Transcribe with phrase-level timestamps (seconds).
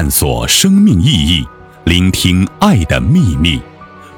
[0.00, 1.46] 探索生命意义，
[1.84, 3.60] 聆听爱的秘密。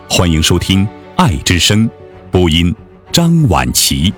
[0.09, 0.87] 欢迎收听
[1.17, 1.91] 《爱之声》，
[2.31, 2.73] 播音
[3.11, 4.15] 张婉琪。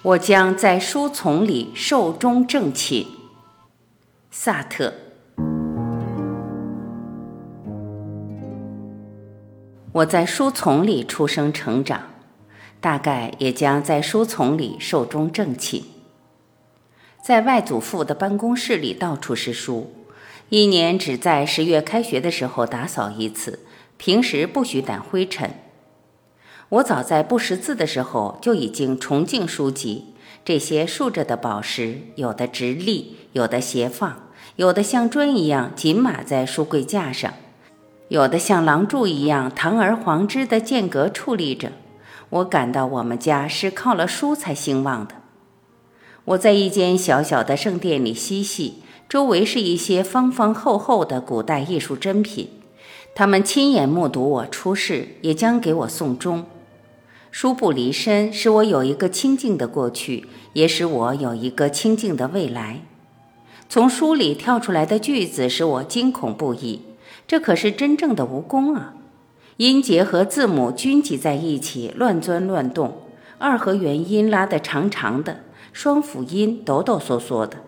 [0.00, 3.06] 我将在书丛里寿终正寝。
[4.30, 4.94] 萨特。
[9.92, 12.00] 我在书丛里出生成长，
[12.82, 15.84] 大概也将在书丛里寿终正寝。
[17.22, 19.92] 在外祖父的办公室里，到处是书，
[20.48, 23.60] 一年只在十月开学的时候打扫一次，
[23.96, 25.54] 平时不许掸灰尘。
[26.70, 30.14] 我早在不识字的时候就已经崇敬书籍，
[30.44, 37.32] 这些竖着的宝石，有的直立，有的斜放，有的像砖一样紧码在书柜架上。
[38.08, 41.70] 有的像廊柱一样堂而皇之的间隔矗立着，
[42.32, 45.16] 我感到我们家是靠了书才兴旺的。
[46.24, 52.48] 我在一间小小的圣殿里嬉戏，周围是一些方方厚厚的古代艺术珍品，
[53.14, 56.46] 他们亲眼目睹我出世，也将给我送终。
[57.30, 62.80] 书不离身，使我有一个清静的过去，也使我有一个清静的未来。
[63.68, 66.80] 从书里跳出来的句子使我惊恐不已。
[67.26, 68.94] 这可是真正的蜈蚣啊！
[69.62, 72.94] 音节和字母均挤在一起，乱钻乱动；
[73.38, 75.36] 二合元音拉得长长的，
[75.72, 77.58] 双辅音抖抖嗦嗦的。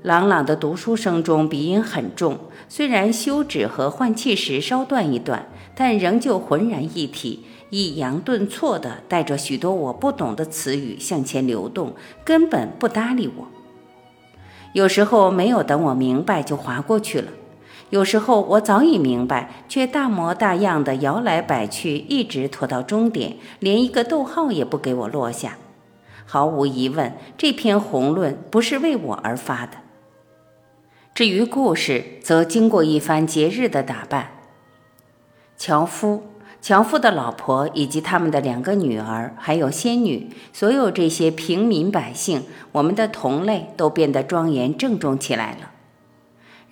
[0.00, 2.38] 朗朗的读书声中，鼻音很重。
[2.70, 11.92] 虽然休止和换气时稍断一断，但仍旧浑然一体，抑扬顿挫地带着许多我不懂的词语向前流动，
[12.24, 13.46] 根本不搭理我。
[14.72, 17.30] 有时候没有等我明白，就划过去了。
[17.94, 25.58] 有时候我早已明白，却大模大样的摇来摆去，一直拖到终点，连一个逗号也不给我落下。
[26.26, 29.76] 毫无疑问，这篇宏论不是为我而发的。
[31.14, 34.30] 至于故事，则经过一番节日的打扮。
[35.56, 36.24] 樵夫、
[36.60, 45.70] 樵夫的老婆以及他们的两个女儿，还有仙女，所有这些平民百姓，我们的同类，都变得庄严郑重起来了。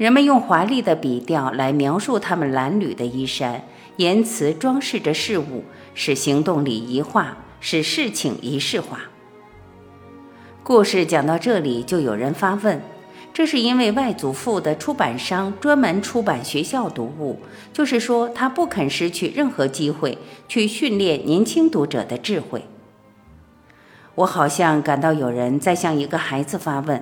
[0.02, 3.62] 人们用华丽的笔调来描述他们褴褛的衣衫，
[3.98, 5.62] 言辞装饰着事物，
[5.94, 8.98] 使行动礼仪化，使事情仪式化。
[10.64, 12.82] 故事讲到这里，就有人发问：
[13.32, 17.38] 这是因为外祖父的出版商专门出版学校读物，
[17.72, 20.18] 就是说他不肯失去任何机会
[20.48, 22.64] 去训练年轻读者的智慧。
[24.16, 27.00] 我好像感到有人在向一个孩子发问。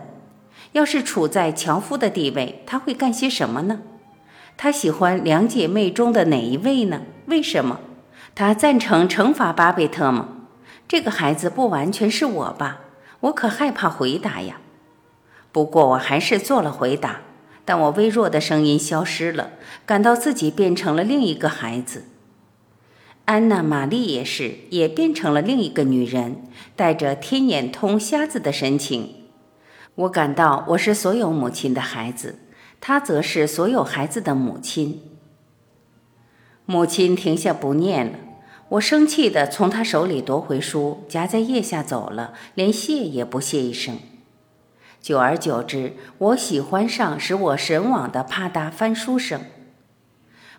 [0.72, 3.80] 要是处在樵夫的地位，他会干些什么呢？
[4.56, 7.02] 他喜欢两姐妹中的哪一位呢？
[7.26, 7.80] 为什么？
[8.34, 10.28] 他赞成惩罚巴贝特吗？
[10.86, 12.80] 这个孩子不完全是我吧？
[13.20, 14.60] 我可害怕回答呀。
[15.52, 17.22] 不过我还是做了回答，
[17.64, 19.50] 但我微弱的声音消失了，
[19.84, 22.04] 感到自己变成了另一个孩子。
[23.24, 26.44] 安娜·玛丽也是，也变成了另一个女人，
[26.76, 29.14] 带着天眼通瞎子的神情。
[30.00, 32.38] 我感到我是所有母亲的孩子，
[32.80, 35.02] 她则是所有孩子的母亲。
[36.64, 38.18] 母亲停下不念了，
[38.70, 43.98] 我生气地从她手里夺回书，夹在腋下走了，连谢也不谢一声。
[45.02, 49.42] 久而久之，我喜欢上使我神往的啪嗒翻书声。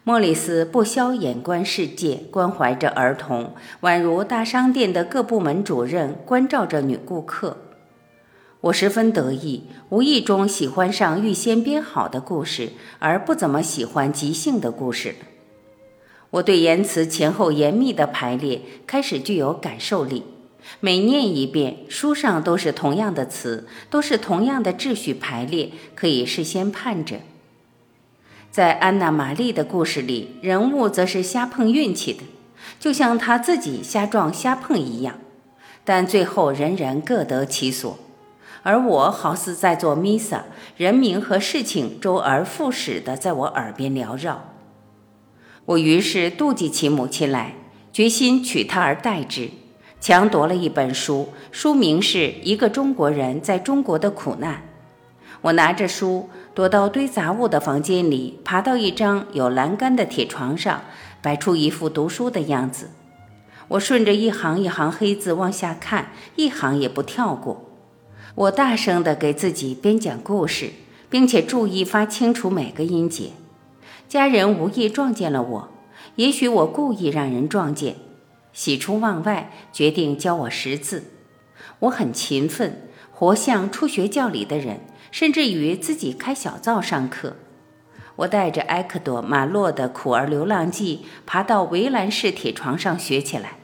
[0.04, 7.58] 莫里斯不消眼观世界，关怀着儿童，宛如大商店的各部门主任关照着女顾客。
[8.62, 15.16] 我十分得意，无意中喜欢上预先编好的故事，而不怎么喜欢即兴的故事。
[16.30, 20.24] 我对言辞前后严密的排列开始具有感受力，
[20.80, 27.18] 每念一遍，书上都是同样的词，都是同样的秩序排列，可以事先盼着。
[28.52, 32.22] 在安娜·玛丽的故事里，人物则是瞎碰运气的，
[32.80, 35.20] 就像他自己瞎撞瞎碰一样，
[35.84, 37.98] 但最后人人各得其所。
[38.64, 40.44] 而我好似在做弥撒，
[40.78, 44.44] 人名和事情周而复始地在我耳边缭绕。
[45.66, 47.56] 我于是妒忌起母亲来，
[47.92, 49.50] 决心取她而代之，
[50.00, 54.56] 强夺了一本书，书名是《一个中国人在中国的苦难》。
[55.42, 60.82] 我拿着书，躲到堆杂物的房间里，爬到一张有栏杆的铁床上，
[61.20, 62.92] 摆出一副读书的样子。
[63.70, 67.71] 我顺着一行一行黑字往下看，一行也不跳过。
[68.36, 70.72] 我大声地给自己编讲故事，
[71.10, 73.32] 并且注意发清楚每个音节。
[74.08, 75.70] 家人无意撞见了我，
[76.16, 77.96] 也许我故意让人撞见。
[78.54, 81.04] 喜出望外，决定教我识字。
[81.80, 84.80] 我很勤奋，活像初学教里的人，
[85.12, 87.36] 甚至于自己开小灶上课。
[88.18, 93.58] 我带着埃克多·马洛的《苦儿流浪记》爬到围栏式铁床上学起来。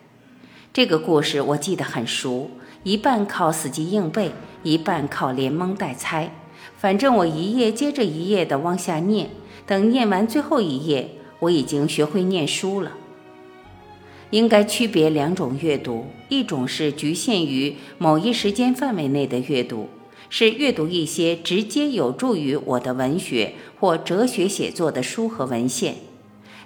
[0.74, 2.52] 这个故事我记得很熟，
[2.83, 4.31] 一半靠死记硬背，
[4.63, 6.31] 一半靠连蒙带猜。
[6.77, 9.29] 反正我一页接着一页的往下念，
[9.65, 11.09] 等念完最后一页，
[11.39, 12.94] 我已经学会念书了。
[14.29, 19.88] 应该区别两种阅读，一种是局限于某一时间范围内的阅读，
[20.29, 25.94] 是阅读一些直接有助于我的文学或哲学写作的书和文献；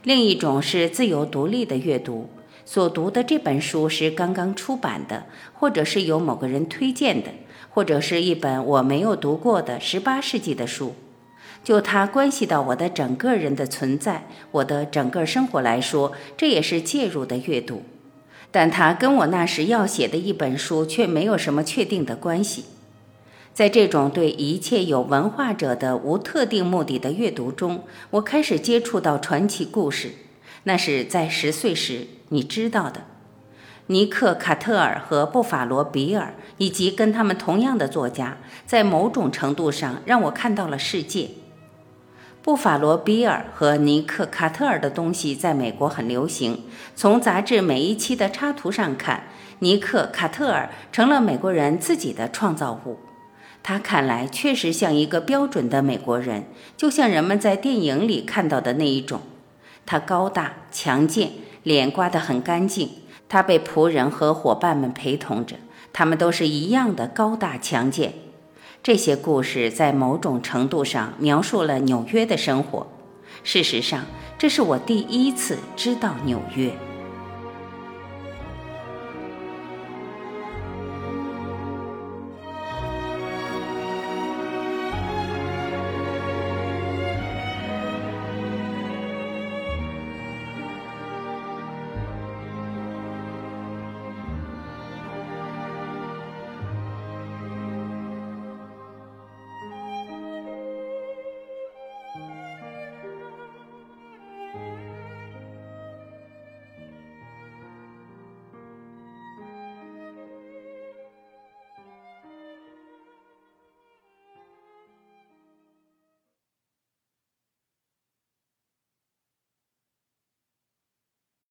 [0.04, 2.30] 另一种是自由独立的阅读，
[2.66, 7.30] 所读的这本书是刚刚出版的，或者是由某个人推荐的。
[7.74, 10.94] 或者是一本我没有读过的十八世纪的书，
[11.64, 17.84] 就它关系到我的整个人的存在，我的整个生活来说，这也是介入的阅读。
[18.52, 22.66] 但它跟我那时要写的一本书却没有什么确定的关系。
[23.54, 30.12] 在这种对一切有文化者的无特定目的的阅读中，我开始接触到传奇故事，
[30.64, 33.04] 那是在十岁时，你知道的。
[33.88, 41.32] 尼克·卡特尔和布法罗·比尔，以及跟他们同样的作家，在某种程度上让我看到了世界。
[42.42, 46.64] 布法罗·比尔和尼克·卡特尔的东西在美国很流行。
[46.96, 49.26] 从杂志每一期的插图上看，
[49.60, 52.98] 尼克·卡特尔成了美国人自己的创造物。
[53.62, 56.46] 他看来确实像一个标准的美国人，
[56.78, 59.22] 就像人们在电影里看到的那一种。
[59.92, 61.32] 他高大强健，
[61.64, 62.90] 脸刮得很干净。
[63.28, 65.58] 他被仆人和伙伴们陪同着，
[65.92, 68.14] 他们都是一样的高大强健。
[68.82, 72.88] 这些故事在某种程度上描述了纽约的生活。
[73.44, 74.06] 事实上，
[74.38, 76.72] 这是我第一次知道纽约。